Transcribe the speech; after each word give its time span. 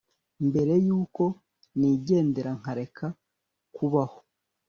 mbere 0.47 0.73
y'uko 0.85 1.23
nigendera, 1.79 2.51
nkareka 2.59 3.05
kubaho 3.75 4.19